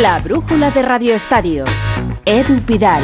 [0.00, 1.64] La brújula de Radio Estadio.
[2.24, 3.02] Edu Pidal.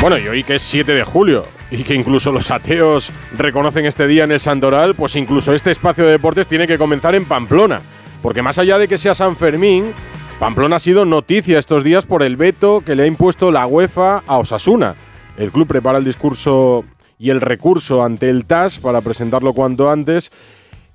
[0.00, 4.08] Bueno, y hoy que es 7 de julio y que incluso los ateos reconocen este
[4.08, 7.82] día en el Santoral, pues incluso este espacio de deportes tiene que comenzar en Pamplona.
[8.20, 9.92] Porque más allá de que sea San Fermín,
[10.40, 14.24] Pamplona ha sido noticia estos días por el veto que le ha impuesto la UEFA
[14.26, 14.96] a Osasuna.
[15.36, 16.84] El club prepara el discurso
[17.16, 20.32] y el recurso ante el TAS para presentarlo cuanto antes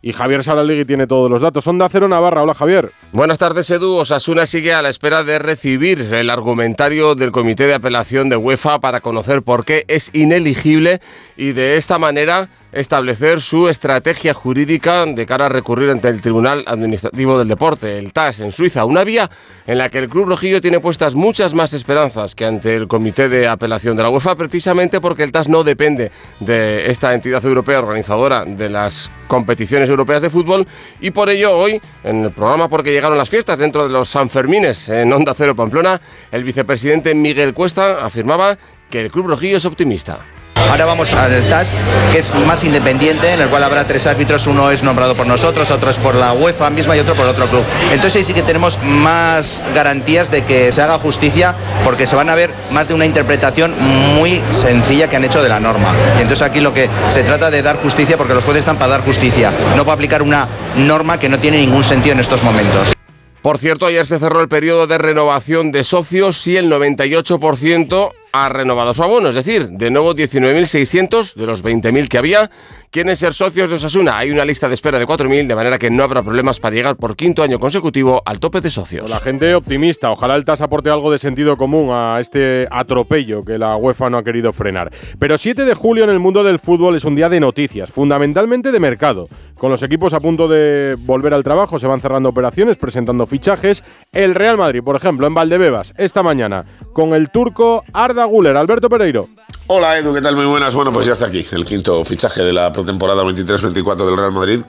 [0.06, 1.66] y Javier Saralegui tiene todos los datos.
[1.66, 2.44] Onda Cero Navarra.
[2.44, 2.91] Hola, Javier.
[3.12, 3.95] Buenas tardes, Edu.
[3.95, 8.80] Osasuna sigue a la espera de recibir el argumentario del Comité de Apelación de UEFA
[8.80, 11.02] para conocer por qué es ineligible
[11.38, 16.66] y de esta manera establecer su estrategia jurídica de cara a recurrir ante el Tribunal
[16.68, 18.84] Administrativo del Deporte, el TAS, en Suiza.
[18.84, 19.32] Una vía
[19.66, 23.30] en la que el Club Rojillo tiene puestas muchas más esperanzas que ante el Comité
[23.30, 26.12] de Apelación de la UEFA, precisamente porque el TAS no depende
[26.42, 30.68] de esta entidad europea organizadora de las competiciones europeas de fútbol
[31.00, 34.89] y por ello hoy, en el programa Porque llegaron las fiestas dentro de los Sanfermines
[34.89, 38.58] en Onda Cero Pamplona, el vicepresidente Miguel Cuesta afirmaba
[38.89, 40.20] que el Club Rojillo es optimista.
[40.56, 41.73] Ahora vamos al TAS,
[42.11, 45.70] que es más independiente, en el cual habrá tres árbitros, uno es nombrado por nosotros,
[45.72, 47.64] otro es por la UEFA misma y otro por otro club.
[47.92, 52.30] Entonces ahí sí que tenemos más garantías de que se haga justicia, porque se van
[52.30, 53.73] a ver más de una interpretación
[54.17, 55.94] muy sencilla que han hecho de la norma.
[56.17, 58.92] Y entonces aquí lo que se trata de dar justicia, porque los jueces están para
[58.92, 62.95] dar justicia, no para aplicar una norma que no tiene ningún sentido en estos momentos.
[63.42, 68.50] Por cierto, ayer se cerró el periodo de renovación de socios y el 98% ha
[68.50, 72.50] renovado su abono, es decir, de nuevo 19.600 de los 20.000 que había
[72.95, 74.17] quieren ser socios de Osasuna.
[74.17, 76.95] Hay una lista de espera de 4.000, de manera que no habrá problemas para llegar
[76.95, 79.09] por quinto año consecutivo al tope de socios.
[79.09, 80.11] La gente optimista.
[80.11, 84.17] Ojalá el TAS aporte algo de sentido común a este atropello que la UEFA no
[84.17, 84.92] ha querido frenar.
[85.20, 88.72] Pero 7 de julio en el mundo del fútbol es un día de noticias, fundamentalmente
[88.72, 89.27] de mercado.
[89.58, 93.83] Con los equipos a punto de volver al trabajo, se van cerrando operaciones, presentando fichajes.
[94.14, 98.55] El Real Madrid, por ejemplo, en Valdebebas, esta mañana, con el turco Arda Guller.
[98.58, 99.30] Alberto Pereiro.
[99.67, 100.36] Hola Edu, ¿qué tal?
[100.36, 100.76] Muy buenas.
[100.76, 104.61] Bueno, pues ya está aquí el quinto fichaje de la temporada 23-24 del Real Madrid.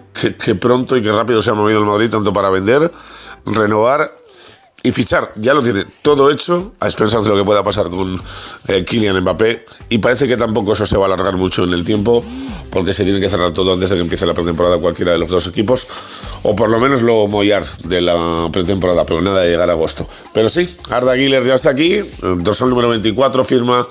[0.42, 2.90] Qué, pronto y qué rápido se ha movido el Madrid, tanto para vender,
[3.44, 4.10] renovar
[4.82, 5.32] y fichar.
[5.36, 8.20] Ya lo tiene todo hecho, a expensas de lo que pueda pasar con
[8.68, 9.64] eh, Kylian Mbappé.
[9.88, 12.24] Y parece que tampoco eso se va a alargar mucho en el tiempo,
[12.70, 15.30] porque se tiene que cerrar todo antes de que empiece la pretemporada cualquiera de los
[15.30, 15.86] dos equipos,
[16.42, 20.06] o por lo menos lo mollar de la pretemporada, pero nada de llegar a agosto.
[20.32, 23.86] Pero sí, Arda Güler ya está aquí, dorsal número 24, firma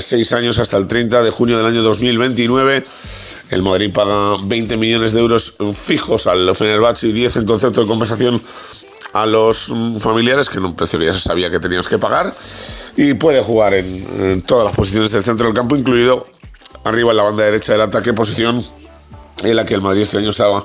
[0.00, 2.84] seis años hasta el 30 de junio del año 2029.
[3.50, 7.86] El Madrid paga 20 millones de euros fijos al Fenerbahce y 10 en concepto de
[7.86, 8.40] compensación
[9.12, 12.32] a los mm, familiares, que en un se sabía que teníamos que pagar,
[12.96, 16.26] y puede jugar en, todas las posiciones del centro del campo, incluido
[16.84, 18.62] arriba en la banda derecha del ataque, posición
[19.44, 20.64] en la que el Madrid este año estaba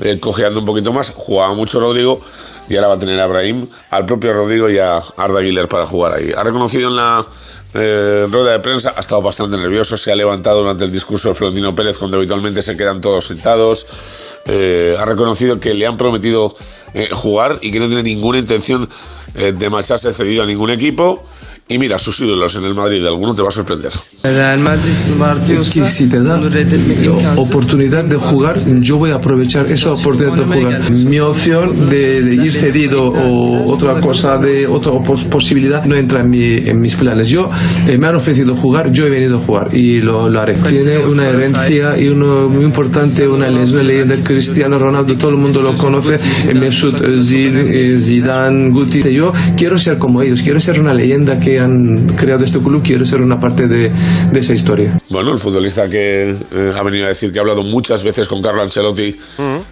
[0.00, 2.20] eh, cojeando un poquito más, jugaba mucho Rodrigo
[2.68, 5.86] y ahora va a tener a Abraham, al propio Rodrigo y a Arda Güler para
[5.86, 6.30] jugar ahí.
[6.36, 7.26] Ha reconocido en la
[7.74, 11.34] eh, rueda de prensa, ha estado bastante nervioso, se ha levantado durante el discurso de
[11.34, 13.86] Florentino Pérez cuando habitualmente se quedan todos sentados,
[14.46, 16.54] eh, ha reconocido que le han prometido
[16.94, 18.88] eh, jugar y que no tiene ninguna intención
[19.36, 21.22] de marcharse cedido a ningún equipo
[21.68, 23.90] y mira, sus ídolos en el Madrid, alguno te va a sorprender.
[24.22, 26.40] Real Madrid es un partido que si te da
[27.36, 30.92] oportunidad de jugar, yo voy a aprovechar esa oportunidad de jugar.
[30.92, 34.92] Mi opción de, ir cedido o otra cosa, de otra
[35.28, 37.26] posibilidad, no entra en, mi, en mis planes.
[37.26, 37.50] Yo
[37.88, 40.54] eh, me han ofrecido jugar, yo he venido a jugar y lo, lo haré.
[40.54, 45.36] Tiene una herencia y uno muy importante, una, es una leyenda Cristiano Ronaldo, todo el
[45.38, 46.16] mundo lo conoce,
[46.54, 49.02] Mesut eh, Zidane, Guti.
[49.12, 49.25] Yo
[49.56, 53.22] quiero ser como ellos, quiero ser una leyenda que han creado este club, quiero ser
[53.22, 53.90] una parte de,
[54.32, 54.96] de esa historia.
[55.10, 58.42] Bueno, el futbolista que eh, ha venido a decir que ha hablado muchas veces con
[58.42, 59.14] Carlo Ancelotti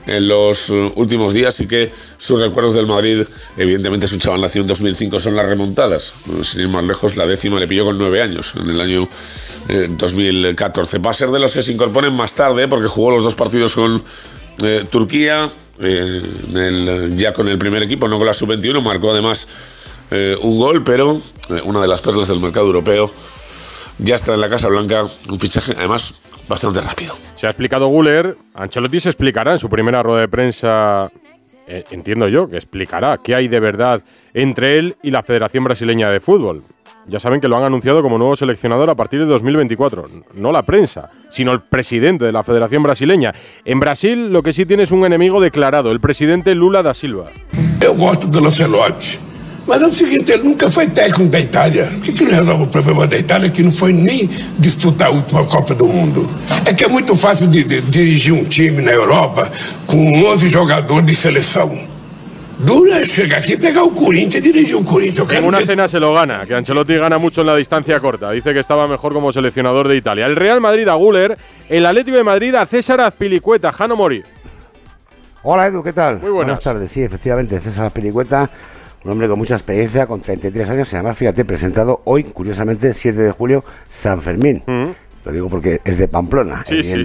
[0.06, 3.22] en los uh, últimos días y que sus recuerdos del Madrid,
[3.56, 6.14] evidentemente su chaval nació en 2005, son las remontadas.
[6.42, 9.08] Sin ir más lejos, la décima le pilló con nueve años, en el año
[9.98, 10.96] 2014.
[10.96, 13.34] Eh, Va a ser de los que se incorporen más tarde, porque jugó los dos
[13.34, 14.02] partidos con
[14.62, 15.48] eh, Turquía,
[15.78, 19.48] ya con el primer equipo, no con la sub-21, marcó además
[20.10, 21.18] eh, un gol, pero
[21.50, 23.10] eh, una de las perlas del mercado europeo
[23.98, 27.14] ya está en la Casa Blanca, un fichaje además bastante rápido.
[27.34, 31.10] Se ha explicado Guller, Ancelotti se explicará en su primera rueda de prensa,
[31.66, 34.02] eh, entiendo yo, que explicará qué hay de verdad
[34.34, 36.64] entre él y la Federación Brasileña de Fútbol.
[37.06, 40.08] Ya saben que lo han anunciado como nuevo seleccionador a partir de 2024.
[40.34, 43.34] No la prensa, sino el presidente de la Federación Brasileña.
[43.64, 47.30] En Brasil lo que sí tiene es un enemigo declarado, el presidente Lula da Silva.
[47.80, 48.40] Eu gosto do
[49.66, 51.86] Mas é o seguinte, ele nunca foi técnico da Itália.
[51.86, 54.28] Por que, que resolve o problema da Itália que não foi nem
[54.58, 56.28] disputar a última Copa do Mundo?
[56.66, 59.50] É que é muito fácil de, de dirigir um time na Europa
[59.86, 61.93] com 11 jogadores de seleção.
[62.58, 62.98] Dura
[63.36, 65.30] aqui pegar o Corinthians e dirigir o Corinthians.
[65.32, 68.30] En una cena se lo gana, que Ancelotti gana mucho en la distancia corta.
[68.30, 70.26] Dice que estaba mejor como seleccionador de Italia.
[70.26, 71.36] El Real Madrid a Guller,
[71.68, 74.22] el Atlético de Madrid a César Azpilicueta, Jano Mori.
[75.42, 76.20] Hola Edu, ¿qué tal?
[76.20, 76.60] Muy buenas.
[76.60, 78.48] tardes, sí, efectivamente, César Pelicueta,
[79.04, 83.20] un hombre con mucha experiencia, con 33 años, y además, fíjate, presentado hoy, curiosamente, 7
[83.20, 84.62] de julio, San Fermín.
[85.24, 86.64] Lo digo porque es de Pamplona, Mm.
[86.66, 87.04] Sí, sí.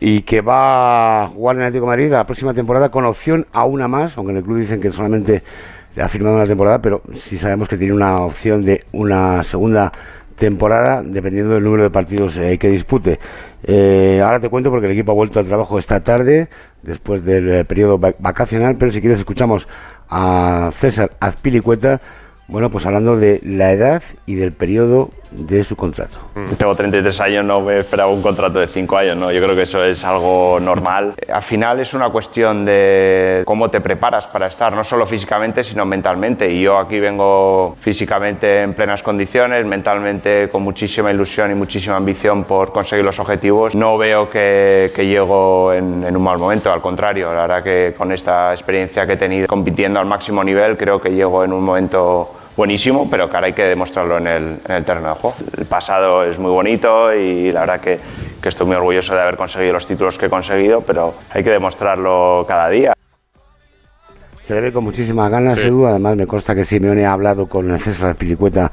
[0.00, 3.46] Y que va a jugar en el Atlético de Madrid la próxima temporada con opción
[3.52, 5.42] a una más, aunque en el club dicen que solamente
[6.00, 9.92] ha firmado una temporada, pero sí sabemos que tiene una opción de una segunda
[10.36, 13.18] temporada, dependiendo del número de partidos eh, que dispute.
[13.64, 16.48] Eh, ahora te cuento porque el equipo ha vuelto al trabajo esta tarde,
[16.82, 19.68] después del eh, periodo va- vacacional, pero si quieres escuchamos
[20.08, 22.00] a César Azpilicueta,
[22.48, 26.18] bueno, pues hablando de la edad y del periodo de su contrato.
[26.58, 29.30] Tengo 33 años, no me esperaba un contrato de 5 años, ¿no?
[29.30, 31.14] Yo creo que eso es algo normal.
[31.32, 35.84] Al final es una cuestión de cómo te preparas para estar, no solo físicamente, sino
[35.86, 36.50] mentalmente.
[36.50, 42.44] Y yo aquí vengo físicamente en plenas condiciones, mentalmente con muchísima ilusión y muchísima ambición
[42.44, 43.74] por conseguir los objetivos.
[43.74, 47.94] No veo que, que llego en, en un mal momento, al contrario, la verdad que
[47.96, 51.62] con esta experiencia que he tenido compitiendo al máximo nivel, creo que llego en un
[51.64, 55.34] momento buenísimo, pero que ahora hay que demostrarlo en el, en el terreno de juego.
[55.56, 57.98] El pasado es muy bonito y la verdad que,
[58.42, 61.48] que estoy muy orgulloso de haber conseguido los títulos que he conseguido, pero hay que
[61.48, 62.92] demostrarlo cada día.
[64.42, 65.68] Se le ve con muchísimas ganas, Sí.
[65.68, 65.86] Edu.
[65.86, 68.70] Además, me consta que Simeone ha hablado con César Pilicueta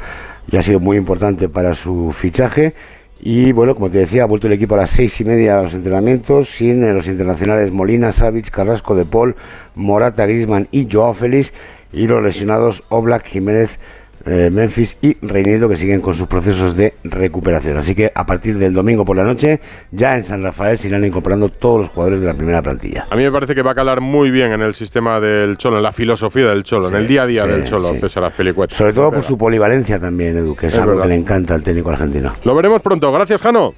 [0.52, 2.74] y ha sido muy importante para su fichaje.
[3.22, 5.64] Y bueno, como te decía, ha vuelto el equipo a las seis y media a
[5.64, 9.38] los entrenamientos, sin eh, los internacionales Molina, Savic, Carrasco de Paul,
[9.76, 11.54] Morata, Grisman y Joao Félix,
[11.94, 13.80] y los lesionados Oblak, Jiménez,
[14.26, 17.78] eh, Memphis y Reinildo, que siguen con sus procesos de recuperación.
[17.78, 19.62] Así que a partir del domingo por la noche,
[19.92, 23.08] ya en San Rafael se irán incorporando todos los jugadores de la primera plantilla.
[23.10, 25.78] A mí me parece que va a calar muy bien en el sistema del Cholo,
[25.78, 28.00] en la filosofía del Cholo, en el día a día sí, del Cholo, sí.
[28.02, 28.76] César Azpilicueta.
[28.76, 31.04] Sobre todo por su polivalencia también, Edu, que es, Es algo verdad.
[31.04, 32.34] que le encanta al técnico argentino.
[32.44, 33.10] Lo veremos pronto.
[33.14, 33.74] Gracias, Jano.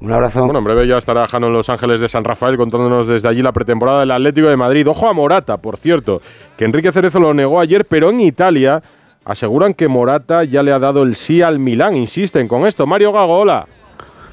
[0.00, 0.42] Un abrazo.
[0.44, 3.42] Bueno, en breve ya estará Jano en Los Ángeles de San Rafael contándonos desde allí
[3.42, 4.88] la pretemporada del Atlético de Madrid.
[4.88, 6.22] Ojo a Morata, por cierto,
[6.56, 8.82] que Enrique Cerezo lo negó ayer, pero en Italia
[9.26, 11.96] aseguran que Morata ya le ha dado el sí al Milán.
[11.96, 12.86] Insisten con esto.
[12.86, 13.66] Mario Gago, hola.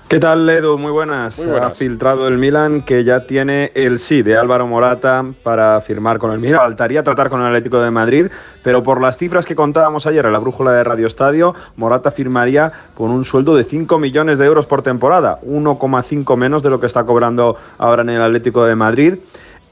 [0.10, 0.78] ¿Qué tal, Edu?
[0.78, 1.38] Muy buenas.
[1.38, 1.74] Muy buenas.
[1.74, 6.32] Ha filtrado el Milan que ya tiene el sí de Álvaro Morata para firmar con
[6.32, 6.62] el Milan.
[6.62, 8.28] Faltaría tratar con el Atlético de Madrid,
[8.64, 12.72] pero por las cifras que contábamos ayer en la brújula de Radio Estadio, Morata firmaría
[12.96, 16.86] con un sueldo de 5 millones de euros por temporada, 1,5 menos de lo que
[16.86, 19.16] está cobrando ahora en el Atlético de Madrid.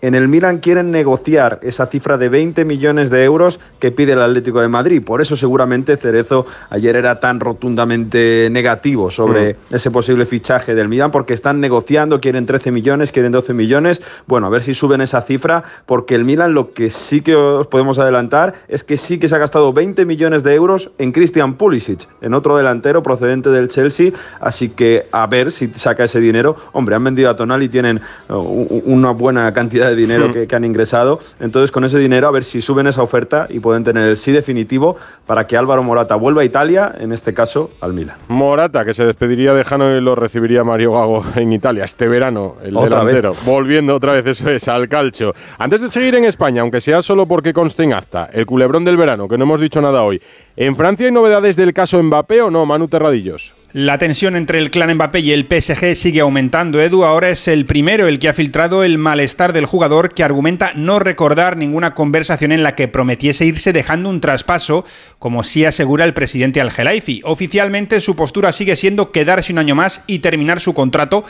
[0.06, 4.22] En el Milan quieren negociar esa cifra de 20 millones de euros que pide el
[4.22, 5.02] Atlético de Madrid.
[5.04, 11.10] Por eso seguramente Cerezo ayer era tan rotundamente negativo sobre ese posible fichaje del Milan,
[11.10, 14.00] porque están negociando, quieren 13 millones, quieren 12 millones.
[14.28, 17.66] Bueno, a ver si suben esa cifra, porque el Milan lo que sí que os
[17.66, 21.56] podemos adelantar es que sí que se ha gastado 20 millones de euros en Christian
[21.56, 24.12] Pulisic, en otro delantero procedente del Chelsea.
[24.40, 26.56] Así que a ver si saca ese dinero.
[26.74, 30.34] Hombre, han vendido a Tonali y tienen u- una buena cantidad de dinero Hmm.
[30.34, 31.20] que, que han ingresado.
[31.40, 34.32] Entonces, con ese dinero, a ver si suben esa oferta y pueden tener el sí
[34.32, 34.96] definitivo
[35.26, 38.18] para que Álvaro Morata vuelva a Italia, en este caso al Milan.
[38.28, 42.56] Morata, que se despediría de Jano y lo recibiría Mario Gago en Italia este verano,
[42.64, 43.36] el Otra delantero.
[43.46, 45.34] Volviendo otra vez, eso es, al calcio.
[45.58, 48.98] Antes de seguir en España, aunque sea solo porque conste en acta, el culebrón del
[48.98, 50.22] verano, que no hemos dicho nada hoy.
[50.56, 53.54] ¿En Francia hay novedades del caso Mbappé o no, Manu Terradillos?
[53.78, 56.82] La tensión entre el clan Mbappé y el PSG sigue aumentando.
[56.82, 60.72] Edu ahora es el primero el que ha filtrado el malestar del jugador que argumenta
[60.76, 64.86] no recordar ninguna conversación en la que prometiese irse dejando un traspaso,
[65.20, 67.20] como sí asegura el presidente Al-Gelaifi.
[67.26, 71.26] Oficialmente su postura sigue siendo quedarse un año más y terminar su contrato,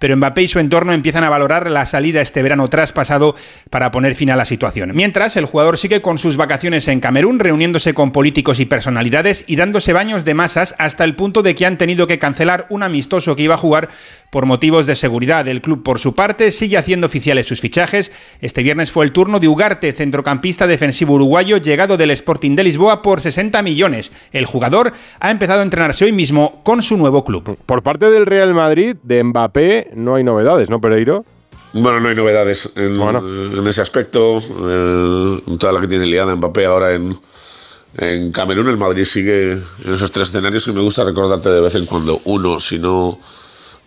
[0.00, 3.36] pero Mbappé y su entorno empiezan a valorar la salida este verano traspasado
[3.68, 4.90] para poner fin a la situación.
[4.94, 9.56] Mientras, el jugador sigue con sus vacaciones en Camerún, reuniéndose con políticos y personalidades y
[9.56, 13.36] dándose baños de masas hasta el punto de que han tenido que cancelar un amistoso
[13.36, 13.90] que iba a jugar
[14.30, 15.46] por motivos de seguridad.
[15.46, 18.10] El club, por su parte, sigue haciendo oficiales sus fichajes.
[18.40, 23.02] Este viernes fue el turno de Ugarte, centrocampista defensivo uruguayo, llegado del Sporting de Lisboa
[23.02, 24.12] por 60 millones.
[24.32, 27.58] El jugador ha empezado a entrenarse hoy mismo con su nuevo club.
[27.66, 31.24] Por parte del Real Madrid, de Mbappé, no hay novedades, ¿no, Pereiro?
[31.72, 34.40] Bueno, no hay novedades en, en ese aspecto.
[35.58, 37.16] Toda la que tiene liada Mbappé ahora en,
[37.98, 41.74] en Camerún, el Madrid sigue en esos tres escenarios y me gusta recordarte de vez
[41.76, 42.20] en cuando.
[42.24, 43.18] Uno, si no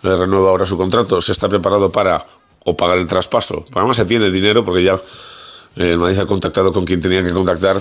[0.03, 2.23] eh, renueva ahora su contrato, se está preparado para
[2.65, 3.65] o pagar el traspaso.
[3.73, 4.95] Además se tiene dinero porque ya
[5.75, 7.75] eh, el Madrid ha contactado con quien tenía que contactar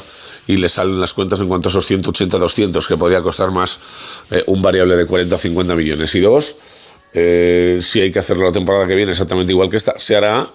[0.47, 3.79] y le salen las cuentas en cuanto a esos 180-200 que podría costar más
[4.31, 6.15] eh, un variable de 40 o 50 millones.
[6.15, 6.57] Y dos,
[7.15, 10.49] Eh, si hay que hacerlo la temporada que viene exactamente igual que esta, se hará.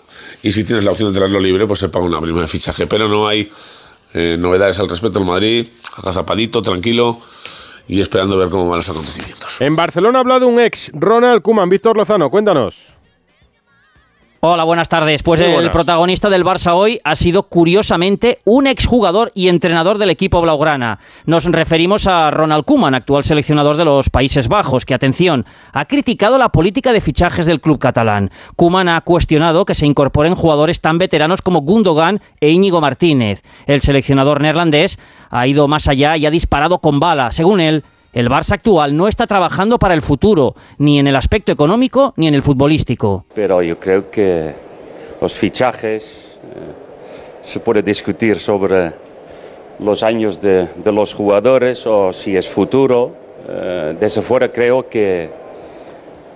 [0.43, 2.87] Y si tienes la opción de tenerlo libre, pues se paga una prima de fichaje.
[2.87, 3.51] Pero no hay
[4.13, 5.19] eh, novedades al respecto.
[5.19, 7.17] El Madrid, agazapadito, tranquilo
[7.87, 9.61] y esperando ver cómo van los acontecimientos.
[9.61, 11.69] En Barcelona ha hablado un ex, Ronald Kuman.
[11.69, 12.96] Víctor Lozano, cuéntanos.
[14.39, 15.23] Hola, buenas tardes.
[15.23, 20.39] Pues el protagonista del Barça hoy ha sido curiosamente un exjugador y entrenador del equipo
[20.43, 20.99] blaugrana.
[21.25, 26.37] Nos referimos a Ronald Koeman, actual seleccionador de los Países Bajos, que atención, ha criticado
[26.37, 28.29] la política de fichajes del club catalán.
[28.55, 33.41] Koeman ha cuestionado que se incorporen jugadores tan veteranos como Gundogan e Íñigo Martínez.
[33.65, 34.99] El seleccionador neerlandés
[35.31, 37.31] ha ido más allá y ha disparado con bala.
[37.31, 37.83] Según él,
[38.13, 42.27] el Barça actual no está trabajando para el futuro, ni en el aspecto económico ni
[42.27, 43.25] en el futbolístico.
[43.33, 44.53] Pero yo creo que
[45.21, 46.87] los fichajes eh,
[47.41, 48.93] se puede discutir sobre
[49.79, 53.13] los años de, los jugadores o si es futuro.
[53.47, 55.29] Eh, desde fuera creo que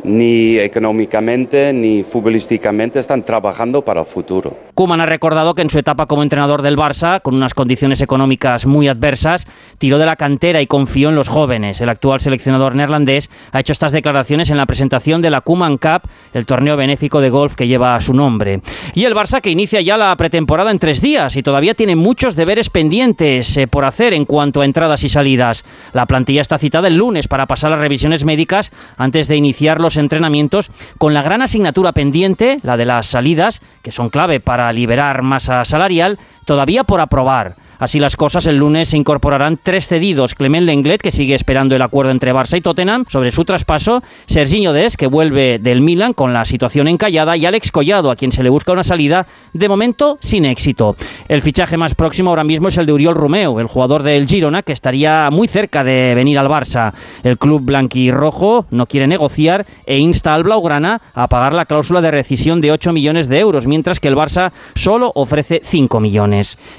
[0.03, 4.55] ni económicamente ni futbolísticamente están trabajando para el futuro.
[4.81, 8.65] Kuman ha recordado que en su etapa como entrenador del Barça, con unas condiciones económicas
[8.65, 9.45] muy adversas,
[9.77, 11.81] tiró de la cantera y confió en los jóvenes.
[11.81, 16.09] El actual seleccionador neerlandés ha hecho estas declaraciones en la presentación de la Kuman Cup,
[16.33, 18.61] el torneo benéfico de golf que lleva su nombre.
[18.95, 22.35] Y el Barça que inicia ya la pretemporada en tres días y todavía tiene muchos
[22.35, 25.63] deberes pendientes eh, por hacer en cuanto a entradas y salidas.
[25.93, 29.97] La plantilla está citada el lunes para pasar las revisiones médicas antes de iniciar los
[29.97, 35.21] entrenamientos con la gran asignatura pendiente, la de las salidas, que son clave para liberar
[35.21, 37.55] masa salarial, todavía por aprobar.
[37.81, 40.35] Así las cosas, el lunes se incorporarán tres cedidos.
[40.35, 44.03] Clement Lenglet, que sigue esperando el acuerdo entre Barça y Tottenham sobre su traspaso.
[44.27, 47.35] Serginho Des, que vuelve del Milan con la situación encallada.
[47.37, 50.95] Y Alex Collado, a quien se le busca una salida, de momento sin éxito.
[51.27, 54.61] El fichaje más próximo ahora mismo es el de Uriol Romeo, el jugador del Girona,
[54.61, 56.93] que estaría muy cerca de venir al Barça.
[57.23, 62.11] El club blanquirrojo no quiere negociar e insta al Blaugrana a pagar la cláusula de
[62.11, 66.30] rescisión de 8 millones de euros, mientras que el Barça solo ofrece 5 millones.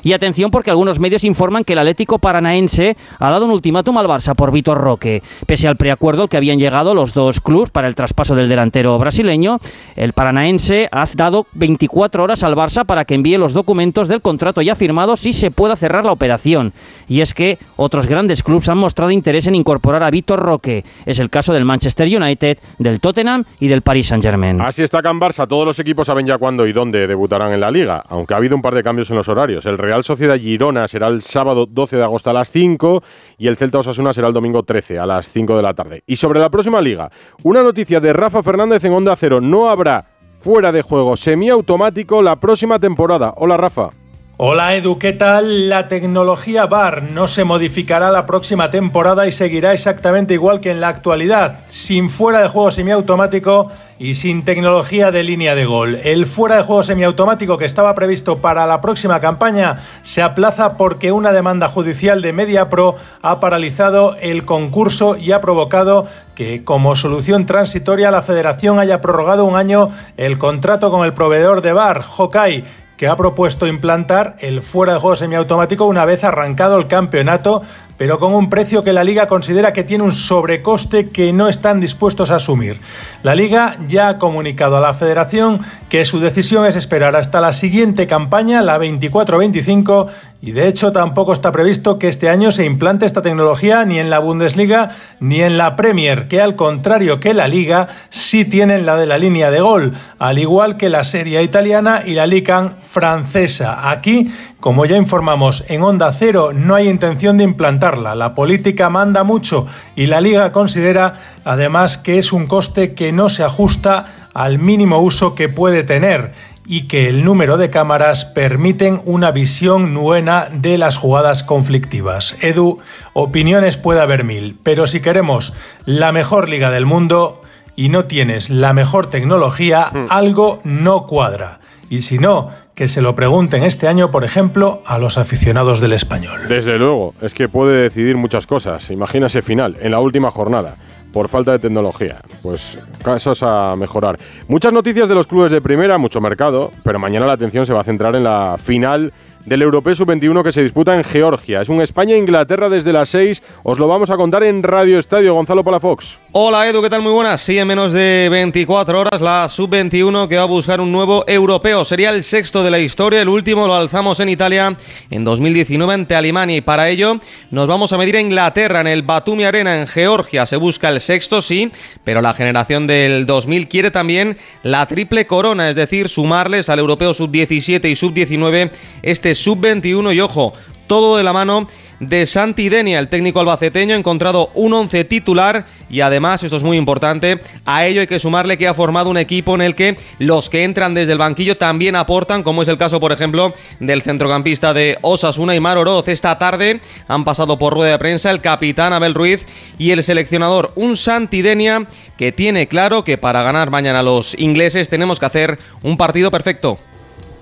[0.02, 4.06] Y atención porque algunos medios informan que el Atlético Paranaense ha dado un ultimátum al
[4.06, 5.22] Barça por Vitor Roque.
[5.46, 8.98] Pese al preacuerdo al que habían llegado los dos clubes para el traspaso del delantero
[8.98, 9.58] brasileño,
[9.96, 14.62] el Paranaense ha dado 24 horas al Barça para que envíe los documentos del contrato
[14.62, 16.72] ya firmados y se pueda cerrar la operación.
[17.08, 20.84] Y es que otros grandes clubes han mostrado interés en incorporar a Vitor Roque.
[21.06, 24.60] Es el caso del Manchester United, del Tottenham y del Paris Saint-Germain.
[24.60, 25.46] Así está Can Barça.
[25.46, 28.56] Todos los equipos saben ya cuándo y dónde debutarán en la liga, aunque ha habido
[28.56, 29.41] un par de cambios en los horarios.
[29.42, 33.02] El Real Sociedad Girona será el sábado 12 de agosto a las 5
[33.38, 36.04] y el Celta Osasuna será el domingo 13 a las 5 de la tarde.
[36.06, 37.10] Y sobre la próxima liga,
[37.42, 39.40] una noticia de Rafa Fernández en Onda Cero.
[39.40, 40.04] No habrá
[40.38, 43.34] fuera de juego semiautomático la próxima temporada.
[43.36, 43.90] Hola Rafa.
[44.38, 45.68] Hola Edu, ¿qué tal?
[45.68, 50.80] La tecnología VAR no se modificará la próxima temporada y seguirá exactamente igual que en
[50.80, 53.70] la actualidad, sin fuera de juego semiautomático
[54.02, 55.96] y sin tecnología de línea de gol.
[56.02, 61.12] El fuera de juego semiautomático que estaba previsto para la próxima campaña se aplaza porque
[61.12, 67.46] una demanda judicial de MediaPro ha paralizado el concurso y ha provocado que como solución
[67.46, 72.64] transitoria la federación haya prorrogado un año el contrato con el proveedor de VAR, Hokai,
[72.96, 77.62] que ha propuesto implantar el fuera de juego semiautomático una vez arrancado el campeonato
[78.02, 81.78] pero con un precio que la liga considera que tiene un sobrecoste que no están
[81.78, 82.78] dispuestos a asumir.
[83.22, 87.52] La liga ya ha comunicado a la federación que su decisión es esperar hasta la
[87.52, 90.08] siguiente campaña, la 24-25,
[90.44, 94.10] y de hecho tampoco está previsto que este año se implante esta tecnología ni en
[94.10, 98.96] la Bundesliga ni en la Premier, que al contrario que la liga sí tienen la
[98.96, 103.88] de la línea de gol, al igual que la Serie italiana y la Liga francesa.
[103.88, 108.14] Aquí como ya informamos en Onda Cero, no hay intención de implantarla.
[108.14, 113.28] La política manda mucho y la liga considera además que es un coste que no
[113.28, 116.32] se ajusta al mínimo uso que puede tener
[116.66, 122.42] y que el número de cámaras permiten una visión nueva de las jugadas conflictivas.
[122.42, 122.78] Edu,
[123.12, 125.54] opiniones puede haber mil, pero si queremos
[125.84, 127.42] la mejor liga del mundo
[127.76, 130.06] y no tienes la mejor tecnología, hmm.
[130.10, 131.60] algo no cuadra.
[131.88, 135.92] Y si no, que se lo pregunten este año, por ejemplo, a los aficionados del
[135.92, 136.40] español.
[136.48, 138.90] Desde luego, es que puede decidir muchas cosas.
[138.90, 140.76] Imagínase final, en la última jornada,
[141.12, 142.18] por falta de tecnología.
[142.42, 144.18] Pues casos a mejorar.
[144.48, 147.80] Muchas noticias de los clubes de primera, mucho mercado, pero mañana la atención se va
[147.80, 149.12] a centrar en la final
[149.44, 151.60] del Europeo Sub-21 que se disputa en Georgia.
[151.62, 153.42] Es un España-Inglaterra desde las 6.
[153.64, 155.34] Os lo vamos a contar en Radio Estadio.
[155.34, 156.21] Gonzalo Palafox.
[156.34, 157.02] Hola Edu, ¿qué tal?
[157.02, 157.42] Muy buenas.
[157.42, 161.84] Sí, en menos de 24 horas la sub-21 que va a buscar un nuevo europeo.
[161.84, 164.74] Sería el sexto de la historia, el último lo alzamos en Italia
[165.10, 167.20] en 2019 ante Alemania y para ello
[167.50, 170.46] nos vamos a medir a Inglaterra en el Batumi Arena en Georgia.
[170.46, 171.70] Se busca el sexto, sí,
[172.02, 177.12] pero la generación del 2000 quiere también la triple corona, es decir, sumarles al europeo
[177.12, 178.70] sub-17 y sub-19
[179.02, 180.54] este sub-21 y ojo,
[180.86, 181.66] todo de la mano
[182.02, 186.64] de Santi Denia, el técnico albaceteño, ha encontrado un once titular y además, esto es
[186.64, 189.96] muy importante, a ello hay que sumarle que ha formado un equipo en el que
[190.18, 194.02] los que entran desde el banquillo también aportan, como es el caso, por ejemplo, del
[194.02, 196.08] centrocampista de Osasuna y Mar Oroz.
[196.08, 199.46] Esta tarde han pasado por rueda de prensa el capitán Abel Ruiz
[199.78, 201.84] y el seleccionador, un Santi Denia
[202.16, 206.32] que tiene claro que para ganar mañana a los ingleses tenemos que hacer un partido
[206.32, 206.80] perfecto.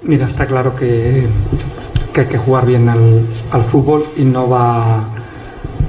[0.02, 1.26] Mira, está claro que
[2.12, 5.04] que hay que jugar bien al, fútbol y no va,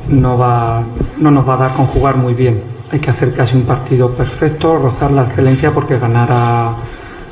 [0.10, 0.84] no, va,
[1.20, 2.62] no nos va a dar con jugar muy bien.
[2.92, 6.70] Hay que hacer casi un partido perfecto, rozar la excelencia porque ganar a,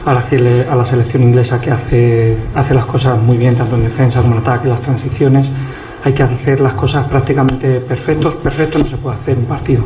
[0.05, 0.23] a, la,
[0.71, 4.35] a la selección inglesa que hace, hace las cosas muy bien, tanto en defensa como
[4.35, 5.51] en ataque, las transiciones,
[6.03, 8.35] hay que hacer las cosas prácticamente perfectos.
[8.35, 9.83] Perfecto no se puede hacer un partido.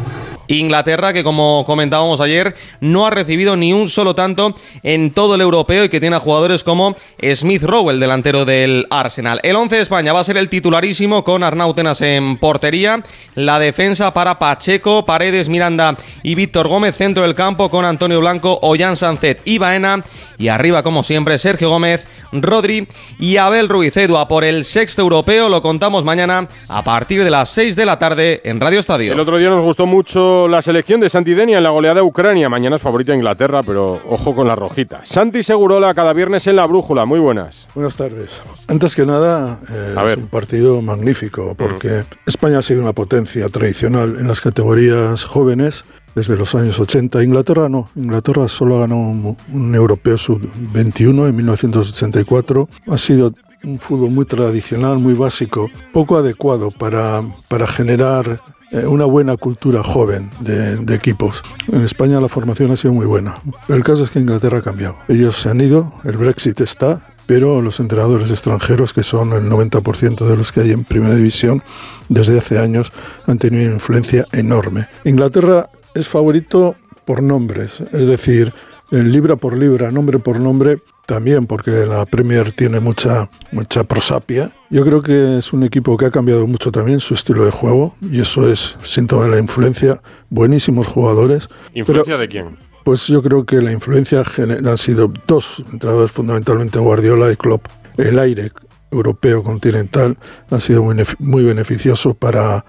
[0.47, 5.41] Inglaterra, que como comentábamos ayer, no ha recibido ni un solo tanto en todo el
[5.41, 6.95] europeo y que tiene a jugadores como
[7.33, 9.39] Smith Rowe, el delantero del Arsenal.
[9.43, 13.03] El 11 de España va a ser el titularísimo con Arnautenas en portería.
[13.35, 16.95] La defensa para Pacheco, Paredes, Miranda y Víctor Gómez.
[16.95, 20.03] Centro del campo con Antonio Blanco, Ollán Sancet y Baena.
[20.37, 22.87] Y arriba, como siempre, Sergio Gómez, Rodri
[23.19, 25.49] y Abel Ruiz Edua por el sexto europeo.
[25.49, 29.13] Lo contamos mañana a partir de las 6 de la tarde en Radio Estadio.
[29.13, 32.49] El otro día nos gustó mucho la selección de Santidenia en la goleada de Ucrania.
[32.49, 35.01] Mañana es favorita Inglaterra, pero ojo con la rojita.
[35.03, 37.05] Santi Segurola cada viernes en la brújula.
[37.05, 37.67] Muy buenas.
[37.75, 38.41] Buenas tardes.
[38.67, 44.17] Antes que nada, eh, es un partido magnífico porque España ha sido una potencia tradicional
[44.19, 45.85] en las categorías jóvenes
[46.15, 47.23] desde los años 80.
[47.23, 47.89] Inglaterra no.
[47.95, 52.69] Inglaterra solo ganó un, un europeo sub-21 en 1984.
[52.87, 53.33] Ha sido
[53.63, 58.41] un fútbol muy tradicional, muy básico, poco adecuado para, para generar
[58.87, 61.41] una buena cultura joven de, de, equipos.
[61.71, 63.35] En España la formación ha sido muy buena.
[63.67, 64.97] El caso es que Inglaterra ha cambiado.
[65.07, 70.25] Ellos se han ido, el Brexit está, pero los entrenadores extranjeros, que son el 90%
[70.27, 71.63] de los que hay en Primera División,
[72.09, 72.91] desde hace años
[73.25, 74.87] han tenido una influencia enorme.
[75.05, 78.53] Inglaterra es favorito por nombres, es decir,
[78.91, 84.51] libra por libra, nombre por nombre, también porque la Premier tiene mucha, mucha prosapia.
[84.69, 87.95] Yo creo que es un equipo que ha cambiado mucho también su estilo de juego
[88.01, 90.01] y eso es síntoma de la influencia.
[90.29, 91.49] Buenísimos jugadores.
[91.73, 92.57] ¿Influencia de quién?
[92.83, 97.67] Pues yo creo que la influencia han sido dos entrenadores, fundamentalmente Guardiola y Klopp.
[97.97, 98.51] El aire
[98.91, 100.17] europeo continental
[100.49, 102.65] ha sido muy, muy beneficioso para,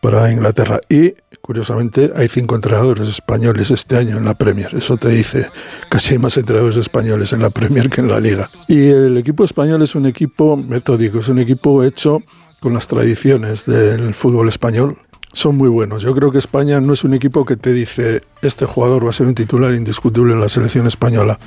[0.00, 0.80] para Inglaterra.
[0.88, 4.74] Y curiosamente hay cinco entrenadores españoles este año en la Premier.
[4.74, 5.50] Eso te dice,
[5.90, 8.48] casi hay más entrenadores españoles en la Premier que en la Liga.
[8.68, 12.22] Y el equipo español es un equipo metódico, es un equipo hecho
[12.60, 14.96] con las tradiciones del fútbol español.
[15.32, 16.02] Son muy buenos.
[16.02, 19.14] Yo creo que España no es un equipo que te dice, este jugador va a
[19.14, 21.38] ser un titular indiscutible en la selección española.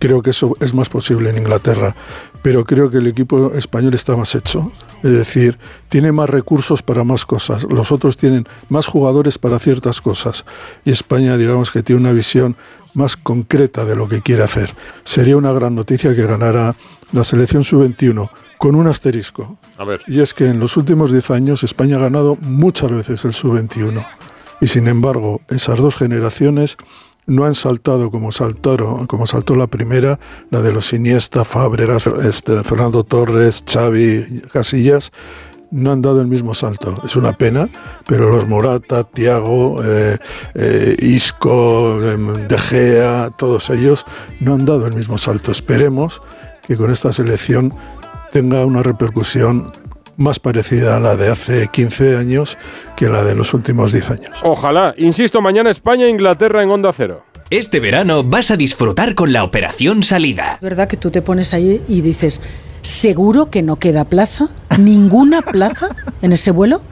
[0.00, 1.94] Creo que eso es más posible en Inglaterra,
[2.40, 4.72] pero creo que el equipo español está más hecho.
[5.02, 5.58] Es decir,
[5.90, 7.64] tiene más recursos para más cosas.
[7.64, 10.46] Los otros tienen más jugadores para ciertas cosas.
[10.86, 12.56] Y España, digamos que tiene una visión
[12.94, 14.74] más concreta de lo que quiere hacer.
[15.04, 16.74] Sería una gran noticia que ganara
[17.12, 19.58] la selección sub-21 con un asterisco.
[19.76, 20.00] A ver.
[20.06, 24.02] Y es que en los últimos 10 años España ha ganado muchas veces el sub-21.
[24.62, 26.78] Y sin embargo, esas dos generaciones
[27.26, 30.18] no han saltado como saltaron, como saltó la primera,
[30.50, 35.12] la de los Iniesta, Fábregas, este, Fernando Torres, Xavi, Casillas,
[35.70, 37.00] no han dado el mismo salto.
[37.04, 37.68] Es una pena,
[38.06, 40.18] pero los Morata, Tiago, eh,
[40.54, 42.16] eh, Isco, eh,
[42.48, 44.04] De Gea, todos ellos
[44.40, 45.52] no han dado el mismo salto.
[45.52, 46.20] Esperemos
[46.66, 47.72] que con esta selección
[48.32, 49.72] tenga una repercusión
[50.20, 52.56] más parecida a la de hace 15 años
[52.94, 54.30] que la de los últimos 10 años.
[54.42, 54.94] Ojalá.
[54.98, 57.24] Insisto, mañana España e Inglaterra en Onda Cero.
[57.48, 60.58] Este verano vas a disfrutar con la operación salida.
[60.60, 62.40] ¿Verdad que tú te pones ahí y dices,
[62.82, 64.48] ¿seguro que no queda plaza?
[64.78, 65.88] ¿Ninguna plaza
[66.22, 66.82] en ese vuelo?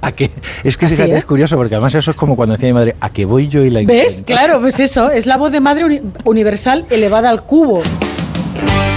[0.00, 0.30] ¿A qué?
[0.62, 1.18] Es que fíjate, ¿eh?
[1.18, 3.64] es curioso porque además eso es como cuando decía mi madre, ¿a qué voy yo
[3.64, 4.22] y la ¿Ves?
[4.24, 7.82] Claro, pues eso, es la voz de madre uni- universal elevada al cubo.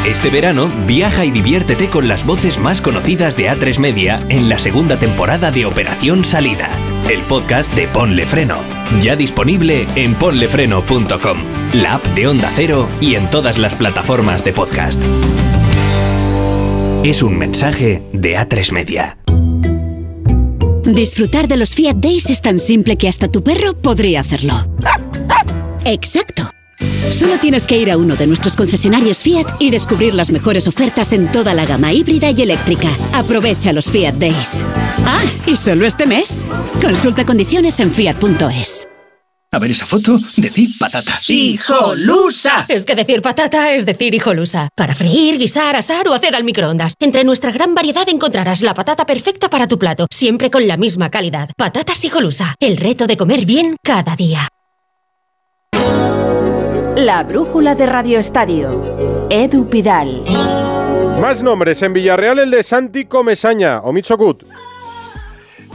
[0.05, 4.59] Este verano viaja y diviértete con las voces más conocidas de A3 Media en la
[4.59, 6.69] segunda temporada de Operación Salida,
[7.09, 8.57] el podcast de Ponle Freno.
[9.01, 11.37] Ya disponible en ponlefreno.com,
[11.73, 15.01] la app de Onda Cero y en todas las plataformas de podcast.
[17.03, 19.17] Es un mensaje de A3 Media.
[20.83, 24.53] Disfrutar de los Fiat Days es tan simple que hasta tu perro podría hacerlo.
[25.85, 26.49] Exacto.
[27.09, 31.13] Solo tienes que ir a uno de nuestros concesionarios Fiat y descubrir las mejores ofertas
[31.13, 32.89] en toda la gama híbrida y eléctrica.
[33.13, 34.65] Aprovecha los Fiat Days.
[35.05, 36.45] Ah, y solo este mes.
[36.81, 38.87] Consulta condiciones en fiat.es.
[39.53, 41.19] A ver esa foto, decid patata.
[41.27, 42.65] ¡Hijolusa!
[42.69, 44.69] Es que decir patata es decir hijolusa.
[44.77, 46.93] Para freír, guisar, asar o hacer al microondas.
[47.01, 51.11] Entre nuestra gran variedad encontrarás la patata perfecta para tu plato, siempre con la misma
[51.11, 51.49] calidad.
[51.57, 52.55] Patatas hijolusa.
[52.61, 54.47] El reto de comer bien cada día.
[57.03, 59.27] La brújula de Radio Estadio.
[59.31, 60.23] Edu Pidal.
[61.19, 64.43] Más nombres en Villarreal, el de Santi Comesaña o Michokut.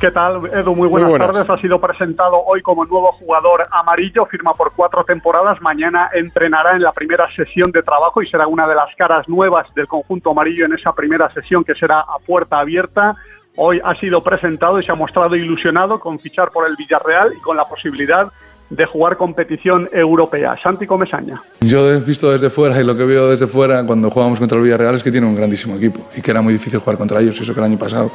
[0.01, 0.77] ¿Qué tal, Edu?
[0.77, 1.35] Muy buenas, Muy buenas.
[1.35, 1.51] tardes.
[1.51, 5.61] Ha sido presentado hoy como nuevo jugador amarillo, firma por cuatro temporadas.
[5.61, 9.67] Mañana entrenará en la primera sesión de trabajo y será una de las caras nuevas
[9.75, 13.17] del conjunto amarillo en esa primera sesión que será a puerta abierta.
[13.57, 17.41] Hoy ha sido presentado y se ha mostrado ilusionado con fichar por el Villarreal y
[17.41, 18.31] con la posibilidad
[18.69, 20.57] de jugar competición europea.
[20.63, 21.41] Santi Comesaña.
[21.61, 24.65] Yo he visto desde fuera y lo que veo desde fuera cuando jugamos contra el
[24.65, 27.39] Villarreal es que tiene un grandísimo equipo y que era muy difícil jugar contra ellos.
[27.39, 28.11] y Eso que el año pasado,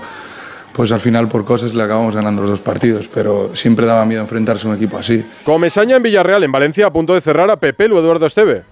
[0.74, 4.22] pues al final por cosas le acabamos ganando los dos partidos, pero siempre daba miedo
[4.22, 5.26] enfrentarse a un equipo así.
[5.44, 8.64] Comesaña en Villarreal, en Valencia, a punto de cerrar a Pepe o Eduardo Esteve.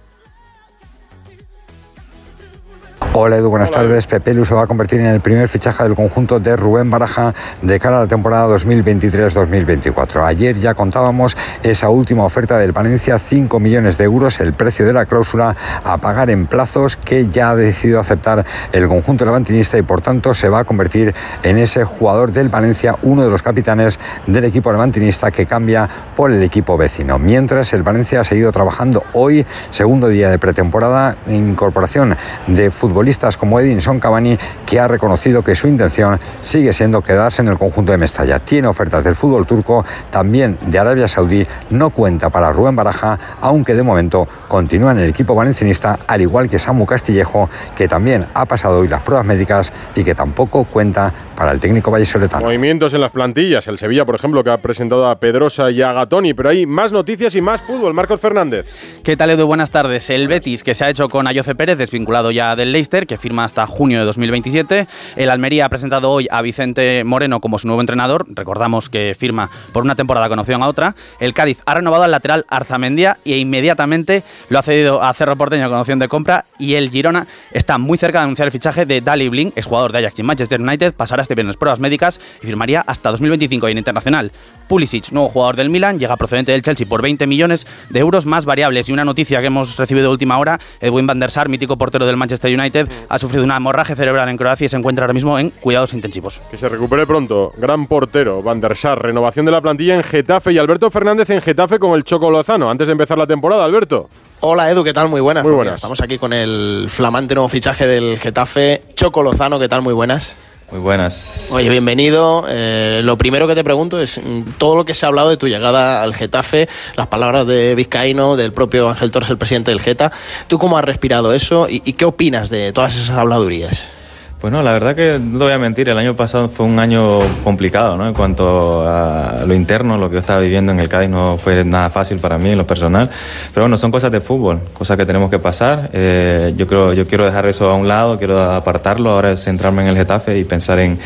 [3.12, 4.06] Hola Edu, buenas tardes.
[4.06, 7.34] Pepe Lu se va a convertir en el primer fichaje del conjunto de Rubén Baraja
[7.60, 10.24] de cara a la temporada 2023-2024.
[10.24, 14.92] Ayer ya contábamos esa última oferta del Valencia, 5 millones de euros, el precio de
[14.92, 19.82] la cláusula a pagar en plazos que ya ha decidido aceptar el conjunto levantinista y
[19.82, 23.98] por tanto se va a convertir en ese jugador del Valencia, uno de los capitanes
[24.28, 27.18] del equipo levantinista que cambia por el equipo vecino.
[27.18, 32.70] Mientras el Valencia ha seguido trabajando hoy, segundo día de pretemporada, incorporación de
[33.00, 34.36] futbolistas como Edinson Cavani,
[34.66, 38.40] que ha reconocido que su intención sigue siendo quedarse en el conjunto de Mestalla.
[38.40, 43.74] Tiene ofertas del fútbol turco, también de Arabia Saudí, no cuenta para Rubén Baraja, aunque
[43.74, 48.44] de momento continúa en el equipo valencianista, al igual que Samu Castillejo, que también ha
[48.44, 52.44] pasado hoy las pruebas médicas y que tampoco cuenta para el técnico vallisoletano.
[52.44, 53.66] Movimientos en las plantillas.
[53.66, 56.34] El Sevilla, por ejemplo, que ha presentado a Pedrosa y a Gatoni.
[56.34, 57.94] Pero hay más noticias y más fútbol.
[57.94, 58.66] Marcos Fernández.
[59.02, 59.46] ¿Qué tal, Edu?
[59.46, 60.10] Buenas tardes.
[60.10, 63.44] El Betis, que se ha hecho con Ayoce Pérez, desvinculado ya del Leicester, que firma
[63.44, 64.86] hasta junio de 2027.
[65.16, 68.26] El Almería ha presentado hoy a Vicente Moreno como su nuevo entrenador.
[68.28, 70.94] Recordamos que firma por una temporada con opción a otra.
[71.20, 75.70] El Cádiz ha renovado al lateral Arzamendia e inmediatamente lo ha cedido a Cerro Porteño
[75.70, 76.44] con opción de compra.
[76.58, 80.00] Y el Girona está muy cerca de anunciar el fichaje de Dali Blink, exjugador de
[80.00, 80.92] Ajax y Manchester United.
[80.92, 84.32] Pasará este viernes pruebas médicas y firmaría hasta 2025 y en internacional.
[84.66, 88.44] Pulisic, nuevo jugador del Milan, llega procedente del Chelsea por 20 millones de euros más
[88.46, 88.88] variables.
[88.88, 92.04] Y una noticia que hemos recibido de última hora, Edwin van der Sar, mítico portero
[92.04, 95.38] del Manchester United, ha sufrido una hemorragia cerebral en Croacia y se encuentra ahora mismo
[95.38, 96.40] en cuidados intensivos.
[96.50, 97.52] Que se recupere pronto.
[97.56, 99.00] Gran portero, Van der Sar.
[99.00, 102.70] Renovación de la plantilla en Getafe y Alberto Fernández en Getafe con el Choco Lozano.
[102.70, 104.08] Antes de empezar la temporada, Alberto.
[104.42, 105.08] Hola Edu, ¿qué tal?
[105.10, 105.42] Muy buenas.
[105.44, 105.72] Muy Pues buenas.
[105.72, 109.82] mira, Estamos aquí con el flamante nuevo fichaje del Getafe, Choco Lozano, ¿qué tal?
[109.82, 110.34] Muy buenas.
[110.70, 111.50] Muy buenas.
[111.52, 112.44] Oye, bienvenido.
[112.48, 115.36] Eh, lo primero que te pregunto es mm, todo lo que se ha hablado de
[115.36, 119.80] tu llegada al Getafe, las palabras de Vizcaíno, del propio Ángel Torres, el presidente del
[119.80, 120.12] Geta.
[120.46, 123.99] ¿Tú cómo has respirado eso y, y qué opinas de todas esas habladurías?
[124.40, 126.78] Pues no, la verdad que no te voy a mentir, el año pasado fue un
[126.78, 128.08] año complicado, ¿no?
[128.08, 131.62] En cuanto a lo interno, lo que yo estaba viviendo en el Cádiz no fue
[131.62, 133.10] nada fácil para mí en lo personal.
[133.52, 135.90] Pero bueno, son cosas de fútbol, cosas que tenemos que pasar.
[135.92, 139.82] Eh, yo creo, yo quiero dejar eso a un lado, quiero apartarlo, ahora es centrarme
[139.82, 140.98] en el Getafe y pensar en,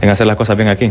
[0.00, 0.90] en hacer las cosas bien aquí.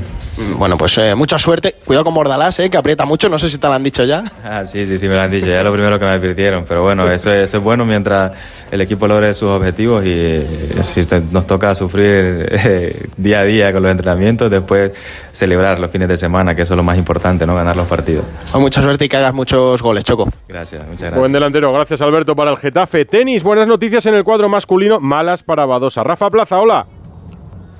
[0.60, 1.78] Bueno, pues eh, mucha suerte.
[1.84, 3.28] Cuidado con Bordalás, eh, que aprieta mucho.
[3.28, 4.24] No sé si te lo han dicho ya.
[4.48, 6.64] Ah, sí, sí, sí, me lo han dicho, ya es lo primero que me advirtieron.
[6.68, 8.32] Pero bueno, eso, es- eso es bueno mientras
[8.72, 10.48] el equipo logre sus objetivos y eh,
[10.84, 14.92] si te- nos toca sufrir eh, día a día con los entrenamientos, después
[15.32, 17.56] celebrar los fines de semana, que eso es lo más importante, ¿no?
[17.56, 18.26] Ganar los partidos.
[18.52, 20.30] Pues mucha suerte y que hagas muchos goles, Choco.
[20.48, 21.20] Gracias, muchas gracias.
[21.20, 21.72] Buen delantero.
[21.74, 23.06] Gracias, Alberto, para el Getafe.
[23.06, 26.04] Tenis, buenas noticias en el cuadro masculino, malas para Badosa.
[26.04, 26.97] Rafa Plaza, hola.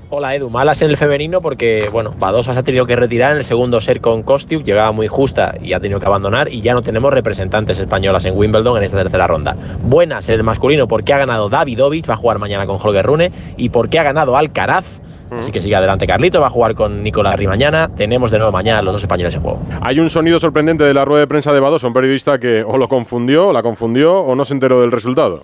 [0.10, 3.40] Hola Edu, malas en el femenino porque, bueno, Badosa se ha tenido que retirar en
[3.40, 6.74] el segundo ser con Kostiuk, llegaba muy justa y ha tenido que abandonar y ya
[6.74, 9.58] no tenemos representantes españolas en Wimbledon en esta tercera ronda.
[9.84, 13.34] Buenas en el masculino porque ha ganado Davidovich, va a jugar mañana con Holger Rune
[13.58, 15.02] y porque ha ganado Alcaraz.
[15.32, 17.90] Así que sigue adelante Carlito, va a jugar con Nicolás Ri mañana.
[17.96, 19.62] Tenemos de nuevo mañana los dos españoles en juego.
[19.82, 22.78] Hay un sonido sorprendente de la rueda de prensa de Badosa, un periodista que o
[22.78, 25.44] lo confundió, o la confundió, o no se enteró del resultado.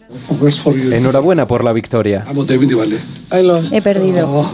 [0.91, 2.23] Enhorabuena por la victoria.
[3.71, 4.47] He perdido.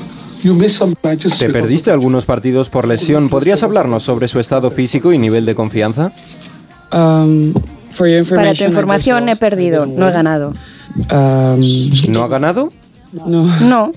[1.38, 3.30] ¿Te perdiste algunos partidos por lesión?
[3.30, 6.12] ¿Podrías hablarnos sobre su estado físico y nivel de confianza?
[6.90, 10.54] Para tu información, he perdido, no he ganado.
[12.10, 12.72] ¿No ha ganado?
[13.12, 13.46] No.
[13.62, 13.92] No.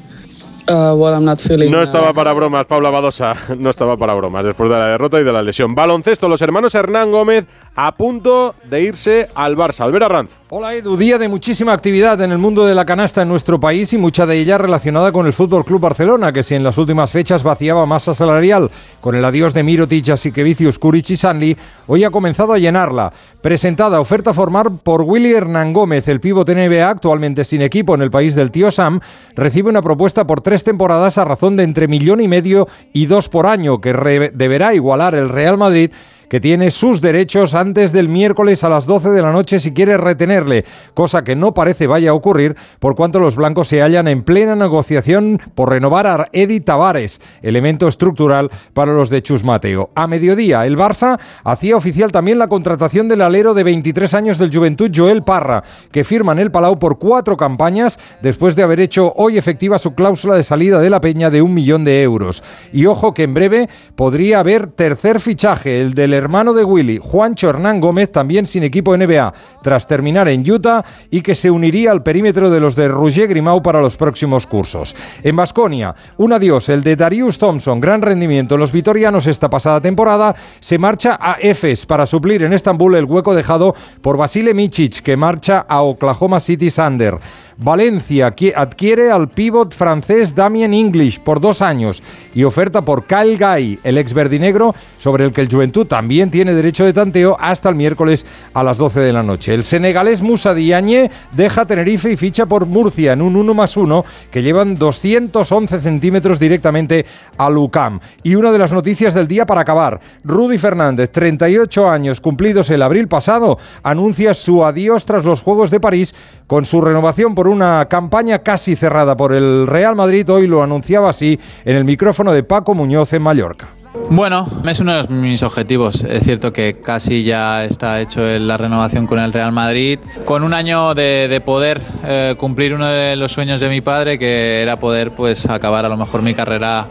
[0.69, 3.35] Uh, well, I'm not feeling, No uh, estaba para bromas, Paula Badosa.
[3.59, 5.75] No estaba para bromas después de la derrota y de la lesión.
[5.75, 9.81] Baloncesto, los hermanos Hernán Gómez a punto de irse al Barça.
[9.81, 10.31] Albert Arranz.
[10.51, 13.93] Hola Edu, día de muchísima actividad en el mundo de la canasta en nuestro país
[13.93, 17.11] y mucha de ella relacionada con el Fútbol Club Barcelona, que si en las últimas
[17.11, 18.71] fechas vaciaba masa salarial
[19.03, 21.57] con el adiós de Mirotic, Jasikevicius, Kuric y Sanli,
[21.89, 23.13] hoy ha comenzado a llenarla.
[23.43, 28.03] Presentada oferta a formar por Willy Hernán Gómez, el pivote NBA actualmente sin equipo en
[28.03, 29.01] el país del tío Sam,
[29.35, 33.29] recibe una propuesta por tres temporadas a razón de entre millón y medio y dos
[33.29, 33.93] por año, que
[34.33, 35.91] deberá igualar el Real Madrid
[36.33, 39.99] que tiene sus derechos antes del miércoles a las 12 de la noche si quiere
[39.99, 40.65] retenerle,
[40.95, 44.57] cosa que no parece vaya a ocurrir por cuanto los blancos se hallan en plena
[44.57, 49.91] negociación por renovar a Edi Tavares, elemento estructural para los de Chus Mateo.
[49.95, 54.57] A mediodía, el Barça hacía oficial también la contratación del alero de 23 años del
[54.57, 59.13] Juventud, Joel Parra, que firma en el Palau por cuatro campañas después de haber hecho
[59.17, 62.43] hoy efectiva su cláusula de salida de la peña de un millón de euros.
[62.73, 67.51] Y ojo que en breve podría haber tercer fichaje, el del hermano de Willy, Juancho
[67.51, 72.03] Hernán Gómez, también sin equipo NBA, tras terminar en Utah y que se uniría al
[72.03, 74.95] perímetro de los de Roger Grimau para los próximos cursos.
[75.23, 79.81] En Basconia, un adiós, el de Darius Thompson, gran rendimiento en los vitorianos esta pasada
[79.81, 85.03] temporada, se marcha a Efes para suplir en Estambul el hueco dejado por Basile Micic,
[85.03, 87.19] que marcha a Oklahoma City Thunder.
[87.59, 92.03] Valencia qui- adquiere al pívot francés Damien English por dos años
[92.35, 96.55] y oferta por Kyle Guy, el ex verdinegro, sobre el que el Juventud también tiene
[96.55, 99.55] derecho de tanteo hasta el miércoles a las 12 de la noche.
[99.55, 104.05] El senegalés Musa Diagne deja Tenerife y ficha por Murcia en un 1 más 1
[104.31, 107.05] que llevan 211 centímetros directamente
[107.37, 108.01] al UCAM.
[108.23, 110.01] Y una de las noticias del día para acabar.
[110.25, 115.81] Rudy Fernández, 38 años cumplidos el abril pasado, anuncia su adiós tras los Juegos de
[115.81, 116.15] París
[116.47, 120.29] con su renovación por una campaña casi cerrada por el Real Madrid.
[120.31, 123.69] Hoy lo anunciaba así en el micrófono de Paco Muñoz en Mallorca.
[124.09, 126.03] Bueno, es uno de mis objetivos.
[126.05, 130.55] Es cierto que casi ya está hecho la renovación con el Real Madrid, con un
[130.55, 134.79] año de, de poder eh, cumplir uno de los sueños de mi padre, que era
[134.79, 136.87] poder pues acabar a lo mejor mi carrera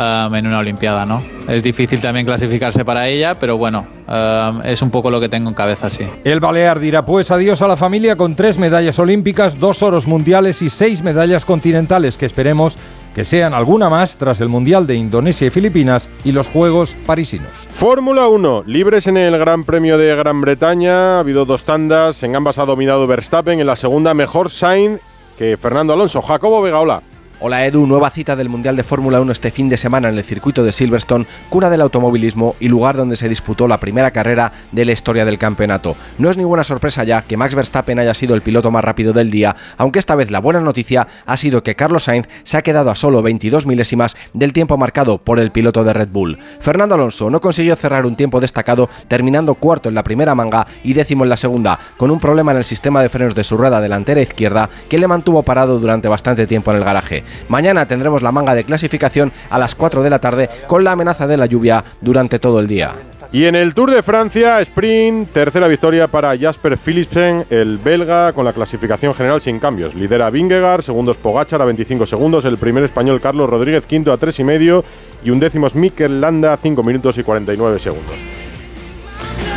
[0.00, 1.22] um, en una Olimpiada, ¿no?
[1.48, 5.48] Es difícil también clasificarse para ella, pero bueno, um, es un poco lo que tengo
[5.48, 6.04] en cabeza, sí.
[6.24, 10.62] El Balear dirá pues adiós a la familia con tres medallas olímpicas, dos oros mundiales
[10.62, 12.78] y seis medallas continentales que esperemos
[13.14, 17.50] que sean alguna más tras el Mundial de Indonesia y Filipinas y los Juegos Parisinos.
[17.72, 21.16] Fórmula 1, libres en el Gran Premio de Gran Bretaña.
[21.16, 25.00] Ha habido dos tandas, en ambas ha dominado Verstappen, en la segunda mejor Sainz
[25.36, 26.20] que Fernando Alonso.
[26.20, 27.02] Jacobo Vega,
[27.40, 27.60] hola.
[27.66, 30.64] Edu, nueva cita del Mundial de Fórmula 1 este fin de semana en el circuito
[30.64, 34.92] de Silverstone, cuna del automovilismo y lugar donde se disputó la primera carrera de la
[34.92, 35.96] historia del campeonato.
[36.18, 39.30] No es ninguna sorpresa ya que Max Verstappen haya sido el piloto más rápido del
[39.30, 42.90] día, aunque esta vez la buena noticia ha sido que Carlos Sainz se ha quedado
[42.90, 46.38] a solo 22 milésimas del tiempo marcado por el piloto de Red Bull.
[46.60, 50.94] Fernando Alonso no consiguió cerrar un tiempo destacado, terminando cuarto en la primera manga y
[50.94, 53.80] décimo en la segunda, con un problema en el sistema de frenos de su rueda
[53.80, 57.24] delantera izquierda que le mantuvo parado durante bastante tiempo en el garaje.
[57.48, 61.26] Mañana tendremos la manga de clasificación a las 4 de la tarde con la amenaza
[61.26, 62.94] de la lluvia durante todo el día.
[63.32, 68.44] Y en el Tour de Francia, sprint, tercera victoria para Jasper Philipsen, el belga, con
[68.44, 69.94] la clasificación general sin cambios.
[69.94, 74.40] Lidera Vingegaard, segundos Pogachar a 25 segundos, el primer español Carlos Rodríguez, quinto a 3
[74.40, 74.84] y medio,
[75.22, 78.39] y un décimo es Mikel Landa, 5 minutos y 49 segundos.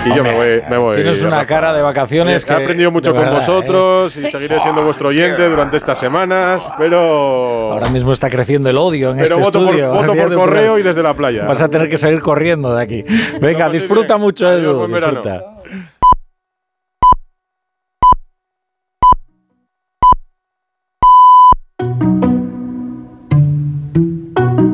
[0.06, 0.96] Y yo me voy, me voy.
[0.96, 1.46] Tienes una Rafa.
[1.46, 4.24] cara de vacaciones He que- aprendido mucho con verdad, vosotros ¿eh?
[4.28, 7.72] y seguiré siendo vuestro oyente durante estas semanas, pero.
[7.72, 9.94] Ahora mismo está creciendo el odio en Pero este voto por- estudio.
[9.94, 11.46] voto por correo y desde la playa.
[11.46, 13.06] Vas a tener que salir corriendo de aquí.
[13.40, 14.78] Venga, disfruta mucho, Adiós, Edu.
[14.80, 15.22] buen verano.
[15.22, 15.46] Disfruta.